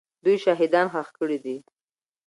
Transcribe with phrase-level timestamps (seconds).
[0.23, 1.57] دوی شهیدان ښخ کړي دي.